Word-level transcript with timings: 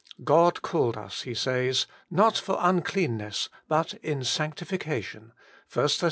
God 0.23 0.63
called 0.63 0.97
us,' 0.97 1.21
he 1.21 1.35
says, 1.35 1.85
'not 2.09 2.35
for 2.35 2.57
uncleanness, 2.59 3.49
but 3.67 3.93
in 4.01 4.23
sanctification' 4.23 5.21
(1 5.21 5.31
Thess. 5.89 5.99